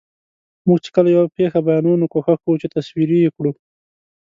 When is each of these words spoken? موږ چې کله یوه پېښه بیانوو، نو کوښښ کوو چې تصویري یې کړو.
موږ 0.67 0.77
چې 0.83 0.89
کله 0.95 1.09
یوه 1.15 1.33
پېښه 1.37 1.59
بیانوو، 1.67 1.99
نو 2.01 2.05
کوښښ 2.13 2.37
کوو 2.43 2.61
چې 2.61 2.71
تصویري 2.75 3.17
یې 3.23 3.29
کړو. 3.35 3.51